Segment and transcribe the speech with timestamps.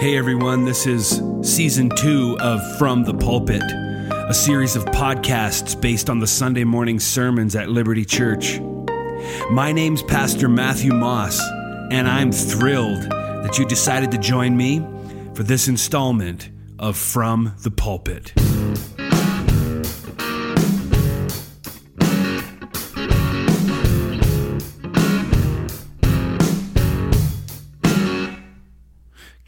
[0.00, 6.08] Hey everyone, this is season two of From the Pulpit, a series of podcasts based
[6.08, 8.60] on the Sunday morning sermons at Liberty Church.
[9.50, 11.38] My name's Pastor Matthew Moss,
[11.90, 14.78] and I'm thrilled that you decided to join me
[15.34, 16.48] for this installment
[16.78, 18.32] of From the Pulpit.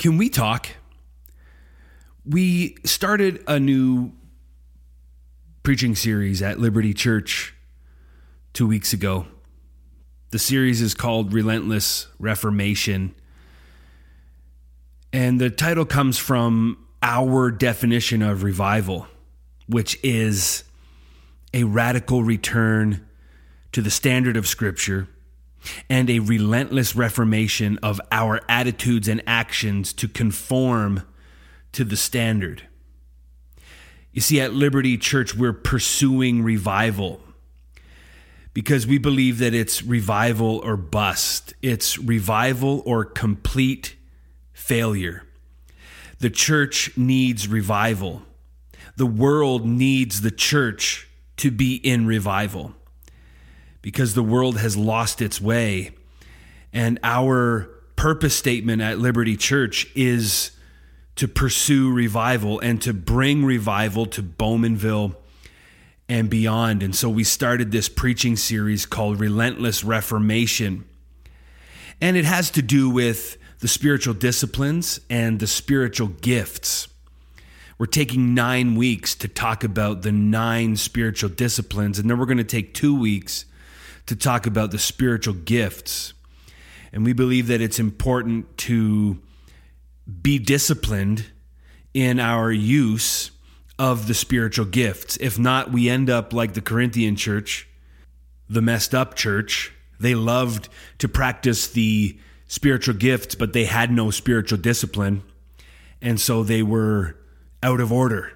[0.02, 0.66] Can we talk?
[2.26, 4.10] We started a new
[5.62, 7.54] preaching series at Liberty Church
[8.52, 9.26] two weeks ago.
[10.30, 13.14] The series is called Relentless Reformation.
[15.12, 19.07] And the title comes from our definition of revival,
[19.68, 20.64] which is
[21.54, 23.07] a radical return
[23.71, 25.07] to the standard of Scripture
[25.89, 31.02] and a relentless reformation of our attitudes and actions to conform
[31.72, 32.66] to the standard.
[34.12, 37.20] You see, at Liberty Church, we're pursuing revival
[38.55, 43.96] because we believe that it's revival or bust, it's revival or complete
[44.52, 45.24] failure.
[46.18, 48.22] The church needs revival.
[48.96, 52.74] The world needs the church to be in revival
[53.83, 55.91] because the world has lost its way.
[56.72, 60.52] And our purpose statement at Liberty Church is
[61.16, 65.14] to pursue revival and to bring revival to Bowmanville
[66.08, 66.83] and beyond.
[66.83, 70.84] And so we started this preaching series called Relentless Reformation.
[72.00, 76.89] And it has to do with the spiritual disciplines and the spiritual gifts.
[77.78, 82.39] We're taking nine weeks to talk about the nine spiritual disciplines, and then we're going
[82.39, 83.44] to take two weeks
[84.06, 86.12] to talk about the spiritual gifts.
[86.92, 89.20] And we believe that it's important to
[90.20, 91.27] be disciplined
[91.95, 93.30] in our use
[93.78, 95.17] of the spiritual gifts.
[95.19, 97.68] If not, we end up like the Corinthian church,
[98.48, 99.73] the messed up church.
[99.98, 100.68] They loved
[100.98, 102.18] to practice the
[102.48, 105.23] spiritual gifts, but they had no spiritual discipline.
[106.01, 107.17] And so they were
[107.62, 108.33] out of order.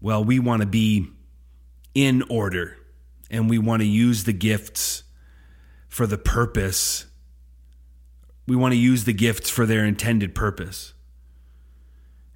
[0.00, 1.08] Well, we want to be
[1.94, 2.76] in order
[3.34, 5.02] and we want to use the gifts
[5.88, 7.06] for the purpose.
[8.46, 10.94] We want to use the gifts for their intended purpose.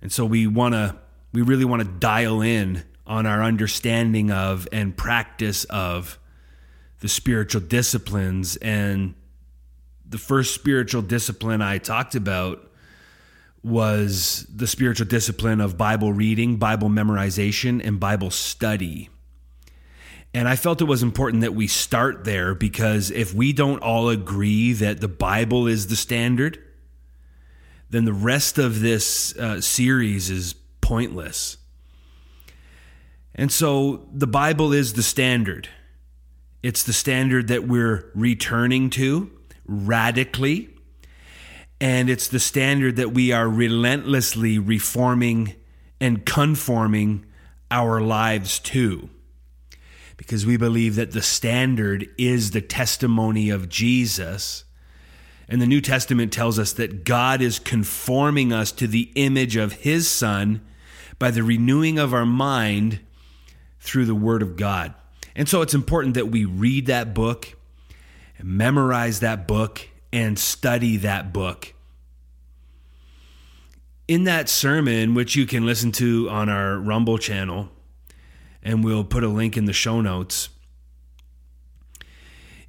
[0.03, 0.97] And so we want to
[1.33, 6.19] we really want to dial in on our understanding of and practice of
[7.01, 9.15] the spiritual disciplines and
[10.09, 12.73] the first spiritual discipline I talked about
[13.63, 19.11] was the spiritual discipline of Bible reading, Bible memorization, and Bible study.
[20.35, 24.09] And I felt it was important that we start there because if we don't all
[24.09, 26.63] agree that the Bible is the standard,
[27.91, 31.57] then the rest of this uh, series is pointless.
[33.35, 35.69] And so the Bible is the standard.
[36.63, 39.31] It's the standard that we're returning to
[39.65, 40.71] radically.
[41.81, 45.55] And it's the standard that we are relentlessly reforming
[46.01, 47.25] and conforming
[47.71, 49.09] our lives to
[50.19, 54.65] because we believe that the standard is the testimony of Jesus.
[55.49, 59.73] And the New Testament tells us that God is conforming us to the image of
[59.73, 60.61] his Son
[61.19, 63.01] by the renewing of our mind
[63.81, 64.93] through the Word of God.
[65.37, 67.57] And so it's important that we read that book,
[68.43, 71.75] memorize that book, and study that book.
[74.09, 77.69] In that sermon, which you can listen to on our Rumble channel,
[78.63, 80.49] and we'll put a link in the show notes.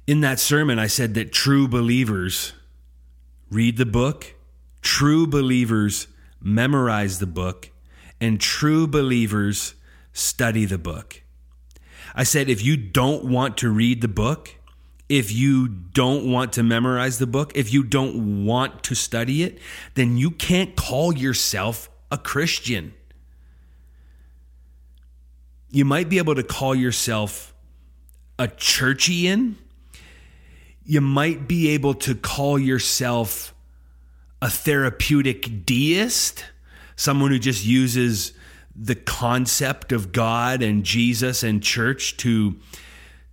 [0.06, 2.52] In that sermon, I said that true believers
[3.50, 4.34] read the book,
[4.82, 6.08] true believers
[6.40, 7.70] memorize the book,
[8.20, 9.74] and true believers
[10.12, 11.22] study the book.
[12.14, 14.56] I said if you don't want to read the book,
[15.08, 19.58] if you don't want to memorize the book, if you don't want to study it,
[19.94, 22.94] then you can't call yourself a Christian
[25.70, 27.54] you might be able to call yourself
[28.38, 29.54] a churchian.
[30.84, 33.54] You might be able to call yourself
[34.42, 36.44] a therapeutic deist,
[36.96, 38.32] someone who just uses
[38.74, 42.56] the concept of God and Jesus and church to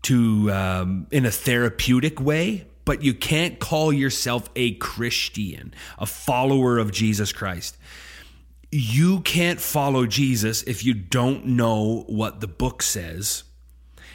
[0.03, 6.77] to um, in a therapeutic way, but you can't call yourself a Christian, a follower
[6.77, 7.77] of Jesus Christ
[8.71, 13.43] you can't follow Jesus if you don't know what the book says,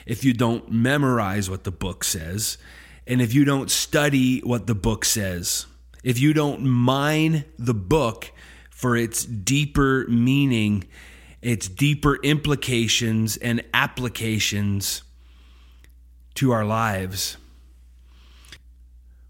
[0.07, 2.59] if you don't memorize what the book says,
[3.07, 5.67] and if you don't study what the book says,
[6.05, 8.31] if you don't mine the book
[8.71, 10.85] for its deeper meaning,
[11.41, 15.03] its deeper implications and applications
[16.35, 17.37] to our lives.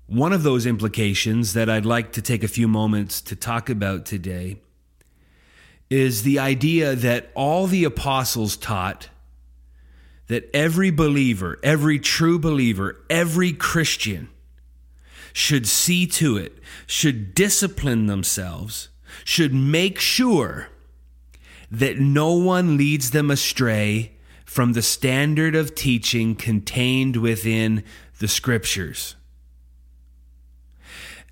[0.06, 4.04] One of those implications that I'd like to take a few moments to talk about
[4.04, 4.58] today
[5.92, 9.10] is the idea that all the apostles taught
[10.28, 14.30] that every believer, every true believer, every Christian
[15.34, 18.88] should see to it, should discipline themselves,
[19.22, 20.68] should make sure
[21.70, 24.12] that no one leads them astray
[24.46, 27.84] from the standard of teaching contained within
[28.18, 29.14] the scriptures.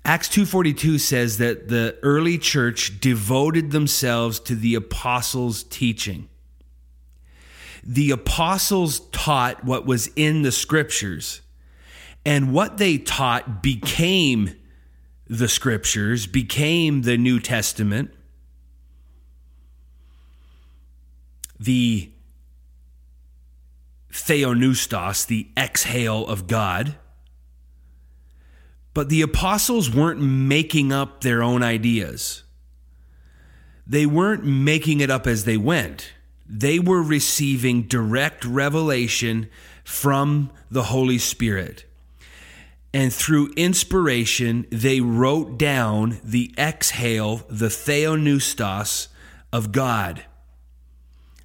[0.03, 6.27] Acts 2:42 says that the early church devoted themselves to the apostles' teaching.
[7.83, 11.41] The apostles taught what was in the scriptures,
[12.25, 14.55] and what they taught became
[15.27, 18.11] the scriptures, became the New Testament.
[21.59, 22.11] The
[24.11, 26.97] theopneustos, the exhale of God.
[28.93, 32.43] But the apostles weren't making up their own ideas.
[33.87, 36.13] They weren't making it up as they went.
[36.47, 39.49] They were receiving direct revelation
[39.83, 41.85] from the Holy Spirit.
[42.93, 49.07] And through inspiration, they wrote down the exhale, the theopneustos
[49.53, 50.25] of God.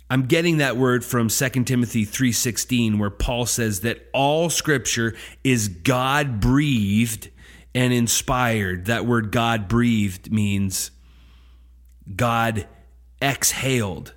[0.09, 5.69] I'm getting that word from 2 Timothy 3:16 where Paul says that all scripture is
[5.69, 7.31] God breathed
[7.77, 8.87] and inspired.
[8.87, 10.91] That word God breathed means
[12.17, 12.67] God
[13.21, 14.15] exhaled.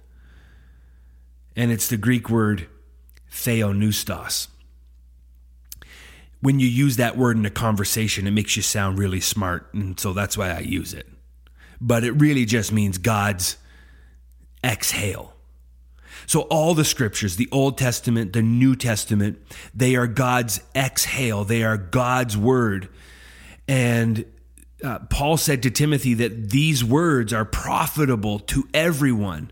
[1.58, 2.68] And it's the Greek word
[3.30, 4.48] theopneustos.
[6.40, 9.74] When you use that word in a conversation, it makes you sound really smart.
[9.74, 11.08] And so that's why I use it.
[11.82, 13.58] But it really just means God's
[14.64, 15.34] exhale.
[16.28, 19.40] So, all the scriptures, the Old Testament, the New Testament,
[19.74, 22.88] they are God's exhale, they are God's word.
[23.70, 24.26] And
[24.84, 29.52] uh, Paul said to Timothy that these words are profitable to everyone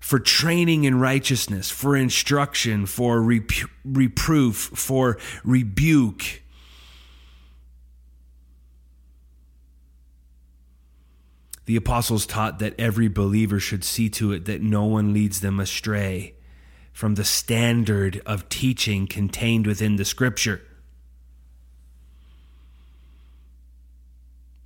[0.00, 6.42] for training in righteousness, for instruction, for repu- reproof, for rebuke.
[11.66, 15.60] The apostles taught that every believer should see to it that no one leads them
[15.60, 16.34] astray
[16.94, 20.62] from the standard of teaching contained within the scripture.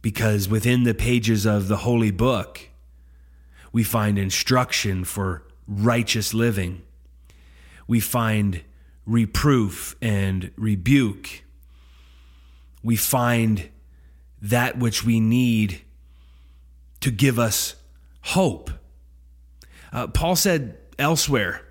[0.03, 2.69] Because within the pages of the holy book,
[3.73, 6.83] we find instruction for righteous living.
[7.87, 8.63] We find
[9.07, 11.45] reproof and rebuke.
[12.83, 13.71] We find
[14.41, 15.83] that which we need
[17.01, 17.77] to give us
[18.23, 18.71] hope.
[19.93, 21.63] Uh, Paul said elsewhere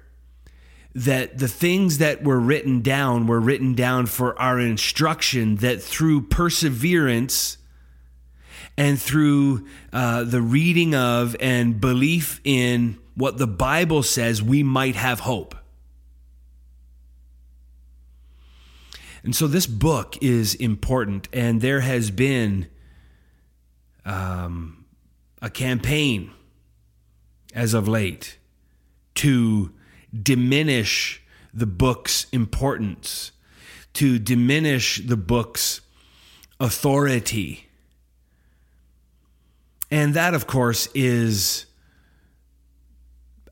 [0.94, 6.22] that the things that were written down were written down for our instruction, that through
[6.24, 7.58] perseverance,
[8.82, 9.64] and through
[9.94, 15.54] uh, the reading of and belief in what the Bible says, we might have hope.
[19.24, 22.70] And so this book is important, and there has been
[24.04, 24.84] um,
[25.44, 26.32] a campaign
[27.54, 28.40] as of late
[29.14, 29.72] to
[30.12, 31.22] diminish
[31.54, 33.32] the book's importance,
[33.94, 35.82] to diminish the book's
[36.60, 37.68] authority
[39.92, 41.66] and that, of course, is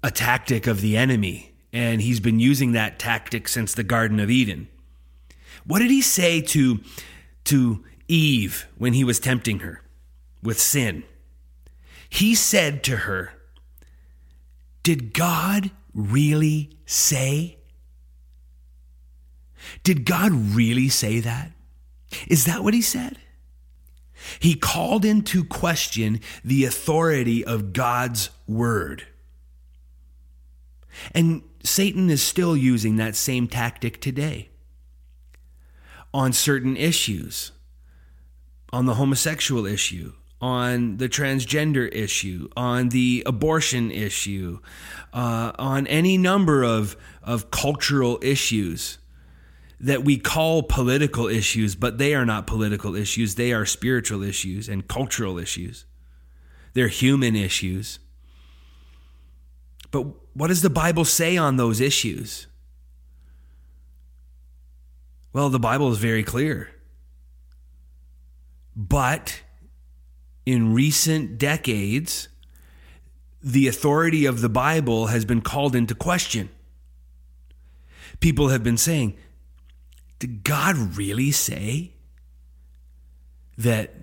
[0.01, 1.51] a tactic of the enemy.
[1.74, 4.69] And he's been using that tactic since the Garden of Eden.
[5.65, 6.79] What did he say to,
[7.43, 9.84] to Eve when he was tempting her
[10.41, 11.03] with sin?
[12.10, 13.34] He said to her,
[14.81, 17.58] Did God really say?
[19.84, 21.51] Did God really say that?
[22.27, 23.19] Is that what he said?
[24.39, 29.05] He called into question the authority of God's word.
[31.13, 34.50] And Satan is still using that same tactic today
[36.13, 37.51] on certain issues,
[38.71, 44.59] on the homosexual issue, on the transgender issue, on the abortion issue,
[45.13, 48.98] uh, on any number of, of cultural issues
[49.79, 53.36] that we call political issues, but they are not political issues.
[53.36, 55.86] They are spiritual issues and cultural issues.
[56.74, 58.00] They're human issues.
[59.91, 62.48] But what does the Bible say on those issues?
[65.31, 66.69] Well, the Bible is very clear.
[68.75, 69.41] But
[70.45, 72.27] in recent decades,
[73.41, 76.50] the authority of the Bible has been called into question.
[78.19, 79.15] People have been saying,
[80.20, 81.94] Did God really say
[83.58, 83.94] that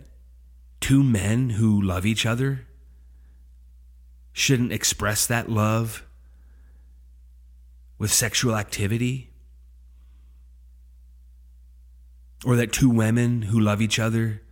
[0.81, 2.67] two men who love each other
[4.33, 6.05] shouldn't express that love
[7.99, 9.31] with sexual activity?
[12.45, 14.43] Or that two women who love each other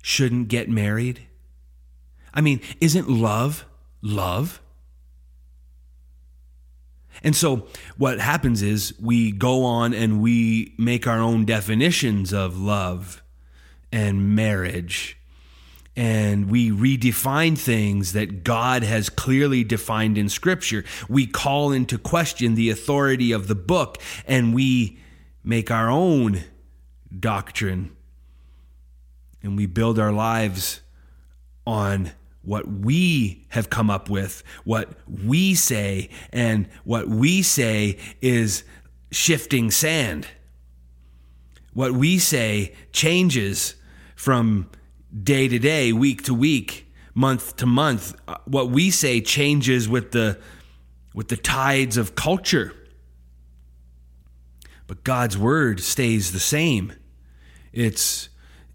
[0.00, 1.26] shouldn't get married?
[2.34, 3.64] I mean, isn't love
[4.00, 4.60] love?
[7.22, 7.66] And so
[7.96, 13.22] what happens is we go on and we make our own definitions of love
[13.92, 15.18] and marriage.
[15.94, 20.84] And we redefine things that God has clearly defined in Scripture.
[21.08, 24.98] We call into question the authority of the book and we
[25.44, 26.44] make our own
[27.18, 27.94] doctrine.
[29.42, 30.80] And we build our lives
[31.66, 38.64] on what we have come up with, what we say, and what we say is
[39.10, 40.26] shifting sand.
[41.72, 43.76] What we say changes
[44.16, 44.68] from
[45.22, 48.14] day to day, week to week, month to month.
[48.44, 50.38] What we say changes with the
[51.14, 52.74] with the tides of culture.
[54.86, 56.92] But God's word stays the same.
[57.72, 58.28] It's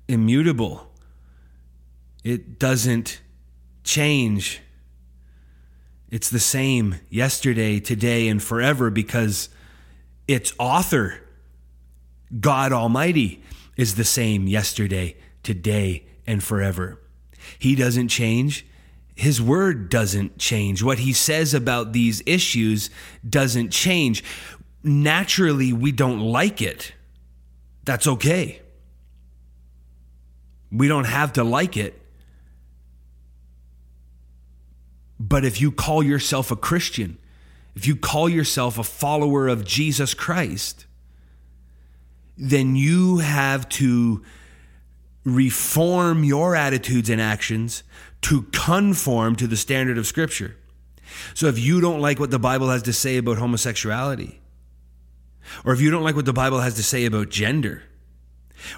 [0.07, 0.91] immutable.
[2.23, 3.21] It doesn't
[3.87, 4.61] change.
[6.09, 9.49] It's the same yesterday, today, and forever because
[10.27, 11.21] its author,
[12.39, 13.41] God Almighty,
[13.77, 17.01] is the same yesterday, today, and forever.
[17.57, 18.67] He doesn't change.
[19.15, 20.83] His word doesn't change.
[20.83, 22.89] What he says about these issues
[23.27, 24.23] doesn't change.
[24.83, 26.93] Naturally, we don't like it.
[27.85, 28.61] That's okay.
[30.71, 32.01] We don't have to like it.
[35.19, 37.17] But if you call yourself a Christian,
[37.75, 40.85] if you call yourself a follower of Jesus Christ,
[42.37, 44.23] then you have to
[45.23, 47.83] reform your attitudes and actions
[48.21, 50.55] to conform to the standard of Scripture.
[51.33, 54.39] So if you don't like what the Bible has to say about homosexuality,
[55.65, 57.83] or if you don't like what the Bible has to say about gender,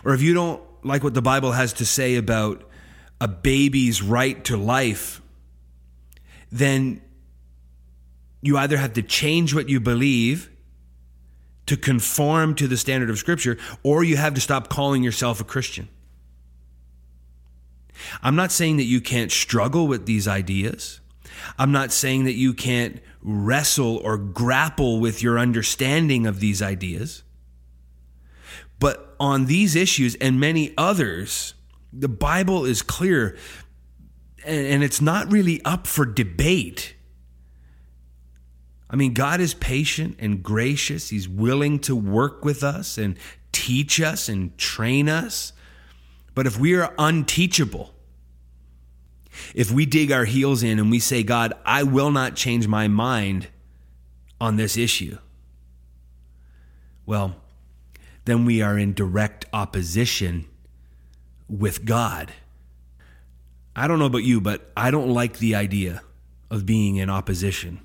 [0.04, 2.64] or if you don't like what the Bible has to say about
[3.22, 5.22] a baby's right to life,
[6.52, 7.02] then
[8.42, 10.50] you either have to change what you believe
[11.66, 15.44] to conform to the standard of Scripture, or you have to stop calling yourself a
[15.44, 15.88] Christian.
[18.24, 21.00] I'm not saying that you can't struggle with these ideas.
[21.58, 27.24] I'm not saying that you can't wrestle or grapple with your understanding of these ideas.
[28.80, 31.54] But on these issues and many others,
[31.92, 33.38] the Bible is clear
[34.50, 36.96] and it's not really up for debate.
[38.90, 41.10] I mean, God is patient and gracious.
[41.10, 43.18] He's willing to work with us and
[43.52, 45.54] teach us and train us.
[46.34, 47.94] But if we are unteachable,
[49.54, 52.88] if we dig our heels in and we say, God, I will not change my
[52.88, 53.48] mind
[54.42, 55.18] on this issue,
[57.06, 57.36] well,
[58.26, 60.46] then we are in direct opposition
[61.48, 62.32] with God.
[63.80, 66.02] I don't know about you, but I don't like the idea
[66.52, 67.80] of being in opposition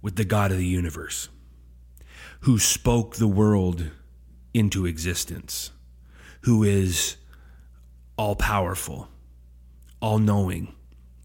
[0.00, 1.28] with the God of the universe
[2.40, 3.90] who spoke the world
[4.54, 5.70] into existence,
[6.44, 7.18] who is
[8.16, 9.08] all powerful,
[10.00, 10.74] all knowing,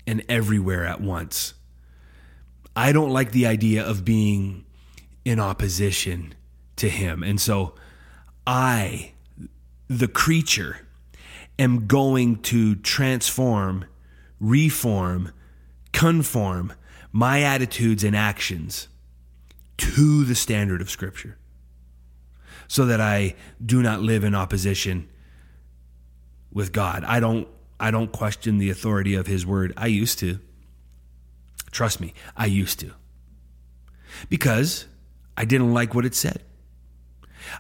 [0.06, 1.53] and everywhere at once.
[2.75, 4.65] I don't like the idea of being
[5.24, 6.36] in opposition
[6.75, 7.24] to him.
[7.24, 7.74] And so
[8.46, 9.13] I,
[9.88, 10.87] the creature,
[11.60, 13.86] am going to transform,
[14.40, 15.32] reform,
[15.92, 16.74] conform
[17.12, 18.88] my attitudes and actions
[19.78, 21.38] to the standard of Scripture
[22.68, 25.08] so that I do not live in opposition
[26.52, 27.04] with God.
[27.04, 27.48] I don't
[27.80, 29.74] I don't question the authority of his word.
[29.78, 30.40] I used to.
[31.72, 32.94] Trust me, I used to.
[34.30, 34.88] Because
[35.36, 36.42] I didn't like what it said.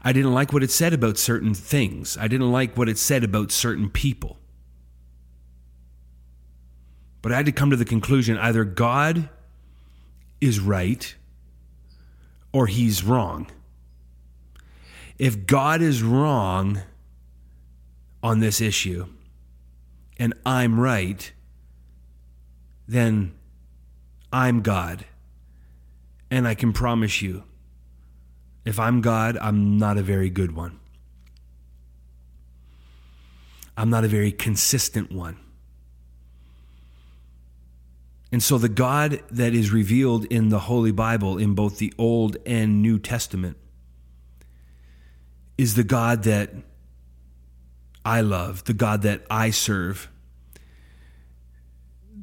[0.03, 2.17] I didn't like what it said about certain things.
[2.17, 4.37] I didn't like what it said about certain people.
[7.21, 9.29] But I had to come to the conclusion either God
[10.39, 11.15] is right
[12.51, 13.47] or he's wrong.
[15.17, 16.81] If God is wrong
[18.21, 19.07] on this issue
[20.17, 21.31] and I'm right,
[22.87, 23.33] then
[24.31, 25.05] I'm God.
[26.29, 27.43] And I can promise you
[28.67, 30.79] if I'm God, I'm not a very good one.
[33.77, 35.37] I'm not a very consistent one.
[38.31, 42.37] And so the God that is revealed in the Holy Bible, in both the Old
[42.45, 43.57] and New Testament,
[45.57, 46.53] is the God that
[48.03, 50.09] I love, the God that I serve,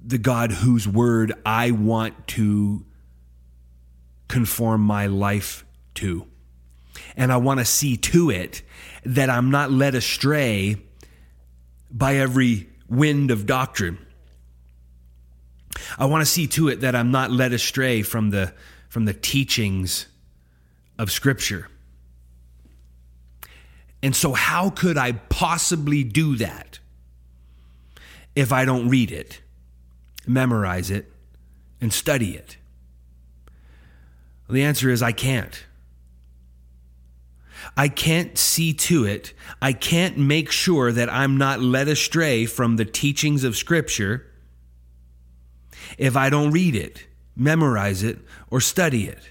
[0.05, 2.85] the God whose word I want to
[4.29, 6.27] conform my life to.
[7.17, 8.63] And I want to see to it
[9.05, 10.77] that I'm not led astray
[11.91, 13.99] by every wind of doctrine.
[15.99, 18.53] I want to see to it that I'm not led astray from the
[18.89, 20.07] from the teachings
[20.99, 21.69] of scripture.
[24.03, 26.79] And so how could I possibly do that
[28.37, 29.41] if I don't read it,
[30.27, 31.11] memorize it,
[31.81, 32.57] and study it?
[34.49, 35.65] The answer is I can't.
[37.77, 39.33] I can't see to it.
[39.61, 44.27] I can't make sure that I'm not led astray from the teachings of Scripture
[45.99, 47.07] if I don't read it,
[47.37, 48.19] memorize it,
[48.51, 49.31] or study it.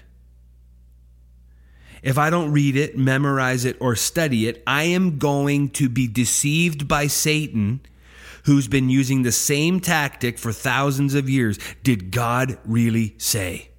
[2.02, 6.06] If I don't read it, memorize it, or study it, I am going to be
[6.06, 7.80] deceived by Satan,
[8.44, 11.58] who's been using the same tactic for thousands of years.
[11.82, 13.70] Did God really say?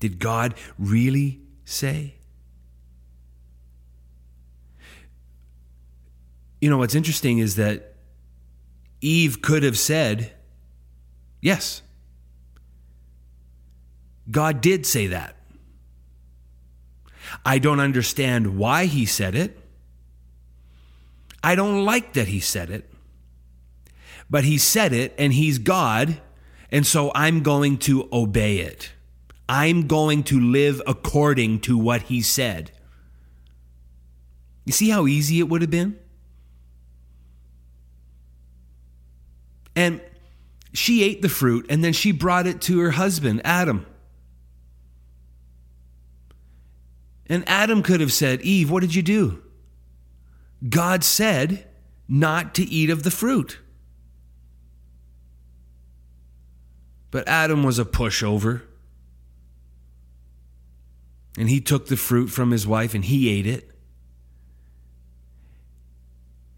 [0.00, 2.14] Did God really say?
[6.60, 7.94] You know, what's interesting is that
[9.00, 10.32] Eve could have said,
[11.42, 11.82] Yes.
[14.30, 15.36] God did say that.
[17.44, 19.58] I don't understand why he said it.
[21.42, 22.90] I don't like that he said it.
[24.30, 26.22] But he said it and he's God,
[26.70, 28.93] and so I'm going to obey it.
[29.48, 32.72] I'm going to live according to what he said.
[34.64, 35.98] You see how easy it would have been?
[39.76, 40.00] And
[40.72, 43.86] she ate the fruit and then she brought it to her husband, Adam.
[47.26, 49.42] And Adam could have said, Eve, what did you do?
[50.68, 51.66] God said
[52.08, 53.58] not to eat of the fruit.
[57.10, 58.62] But Adam was a pushover.
[61.36, 63.70] And he took the fruit from his wife and he ate it.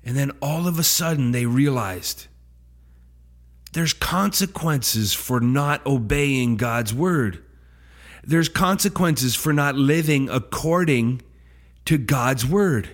[0.04, 2.26] And then all of a sudden they realized
[3.72, 7.42] there's consequences for not obeying God's word.
[8.24, 11.22] There's consequences for not living according
[11.84, 12.88] to God's word.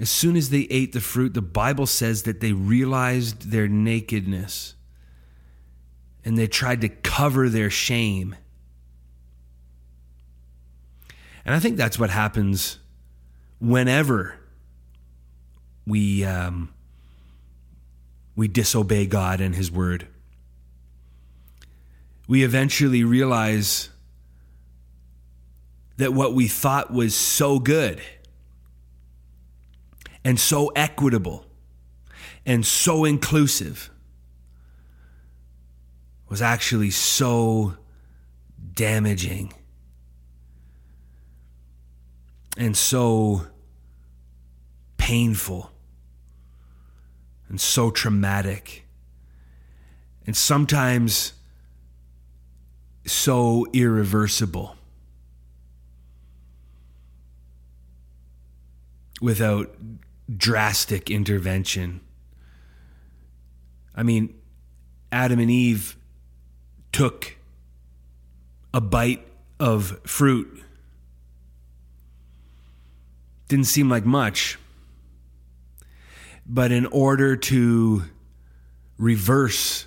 [0.00, 4.74] As soon as they ate the fruit, the Bible says that they realized their nakedness
[6.24, 8.34] and they tried to cover their shame.
[11.44, 12.78] And I think that's what happens
[13.60, 14.36] whenever
[15.86, 16.72] we um,
[18.34, 20.08] we disobey God and His Word.
[22.26, 23.90] We eventually realize
[25.98, 28.00] that what we thought was so good
[30.24, 31.44] and so equitable
[32.46, 33.90] and so inclusive
[36.28, 37.74] was actually so
[38.72, 39.52] damaging
[42.56, 43.46] and so
[44.96, 45.70] painful
[47.48, 48.86] and so traumatic
[50.26, 51.34] and sometimes
[53.06, 54.76] so irreversible
[59.20, 59.76] without
[60.34, 62.00] drastic intervention.
[63.94, 64.34] I mean,
[65.12, 65.96] Adam and Eve
[66.92, 67.36] took
[68.72, 69.26] a bite
[69.60, 70.63] of fruit.
[73.48, 74.58] Didn't seem like much.
[76.46, 78.04] But in order to
[78.98, 79.86] reverse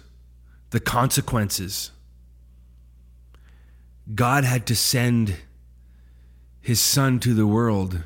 [0.71, 1.91] the consequences,
[4.13, 5.35] God had to send
[6.61, 8.03] his son to the world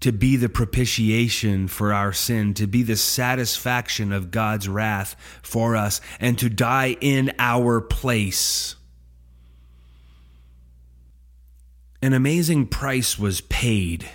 [0.00, 5.74] to be the propitiation for our sin, to be the satisfaction of God's wrath for
[5.74, 8.76] us, and to die in our place.
[12.00, 14.08] An amazing price was paid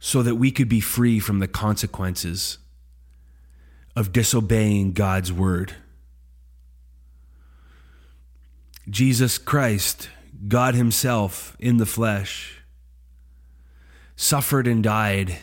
[0.00, 2.58] so that we could be free from the consequences
[3.94, 5.74] of disobeying God's word.
[8.88, 10.08] Jesus Christ,
[10.46, 12.62] God Himself in the flesh,
[14.16, 15.38] suffered and died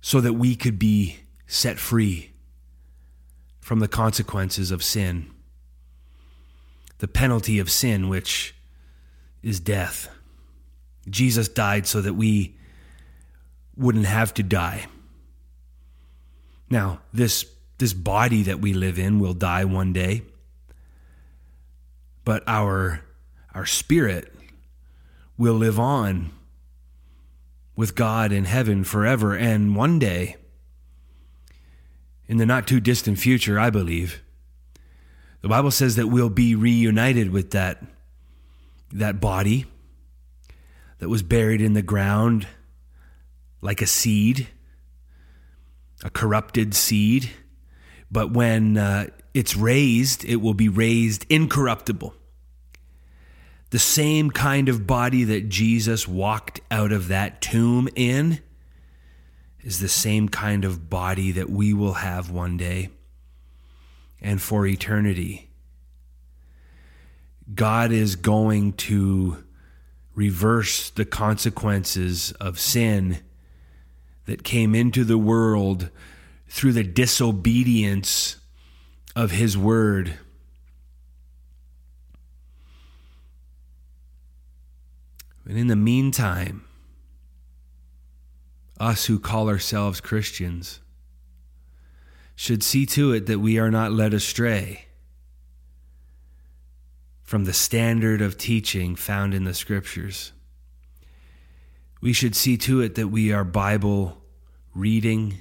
[0.00, 2.30] so that we could be set free
[3.60, 5.30] from the consequences of sin,
[7.00, 8.54] the penalty of sin, which
[9.42, 10.08] is death.
[11.08, 12.56] Jesus died so that we
[13.76, 14.86] wouldn't have to die.
[16.68, 17.46] Now, this
[17.78, 20.22] this body that we live in will die one day.
[22.24, 23.00] But our
[23.54, 24.32] our spirit
[25.38, 26.30] will live on
[27.74, 30.36] with God in heaven forever and one day
[32.28, 34.22] in the not too distant future, I believe.
[35.42, 37.82] The Bible says that we'll be reunited with that
[38.92, 39.66] that body
[40.98, 42.46] that was buried in the ground
[43.62, 44.48] like a seed,
[46.02, 47.30] a corrupted seed.
[48.10, 52.14] But when uh, it's raised, it will be raised incorruptible.
[53.70, 58.40] The same kind of body that Jesus walked out of that tomb in
[59.60, 62.90] is the same kind of body that we will have one day
[64.20, 65.50] and for eternity.
[67.54, 69.44] God is going to
[70.14, 73.20] reverse the consequences of sin
[74.26, 75.90] that came into the world
[76.48, 78.36] through the disobedience
[79.16, 80.14] of his word.
[85.46, 86.64] And in the meantime,
[88.78, 90.80] us who call ourselves Christians
[92.40, 94.86] should see to it that we are not led astray
[97.22, 100.32] from the standard of teaching found in the scriptures.
[102.00, 104.22] We should see to it that we are Bible
[104.74, 105.36] reading,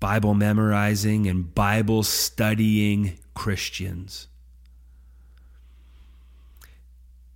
[0.00, 4.26] Bible memorizing, and Bible studying Christians.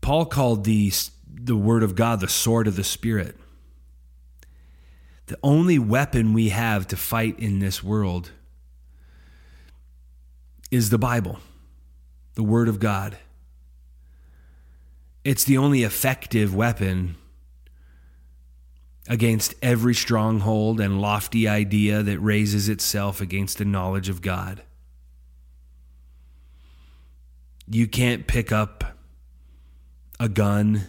[0.00, 0.92] Paul called the,
[1.32, 3.36] the Word of God the sword of the Spirit.
[5.32, 8.32] The only weapon we have to fight in this world
[10.70, 11.38] is the Bible
[12.34, 13.16] the Word of God.
[15.24, 17.16] It's the only effective weapon
[19.08, 24.60] against every stronghold and lofty idea that raises itself against the knowledge of God.
[27.66, 28.84] You can't pick up
[30.20, 30.82] a gun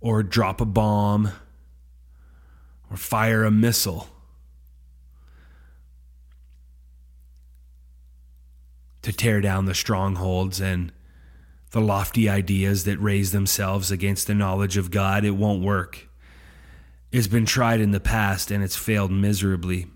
[0.00, 1.32] or drop a bomb
[2.90, 4.08] or fire a missile
[9.02, 10.92] to tear down the strongholds and
[11.70, 15.24] the lofty ideas that raise themselves against the knowledge of God.
[15.24, 16.08] It won't work.
[17.10, 19.86] It's been tried in the past and it's failed miserably.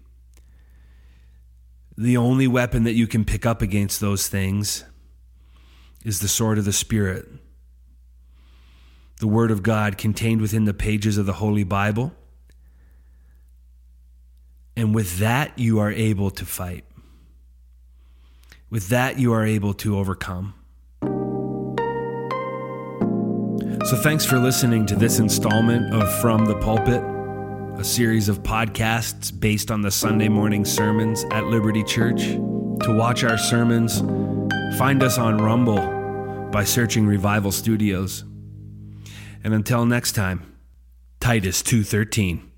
[1.96, 4.84] The only weapon that you can pick up against those things
[6.04, 7.28] is the sword of the Spirit,
[9.20, 12.14] the Word of God contained within the pages of the Holy Bible.
[14.76, 16.84] And with that, you are able to fight.
[18.70, 20.54] With that, you are able to overcome.
[23.84, 27.02] So, thanks for listening to this installment of From the Pulpit,
[27.78, 32.22] a series of podcasts based on the Sunday morning sermons at Liberty Church.
[32.22, 34.00] To watch our sermons,
[34.78, 38.24] find us on Rumble by searching Revival Studios.
[39.42, 40.56] And until next time,
[41.20, 42.51] Titus 2:13.